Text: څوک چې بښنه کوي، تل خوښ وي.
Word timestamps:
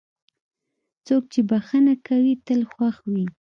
څوک 1.05 1.23
چې 1.33 1.39
بښنه 1.49 1.93
کوي، 2.07 2.33
تل 2.45 2.61
خوښ 2.71 2.95
وي. 3.11 3.25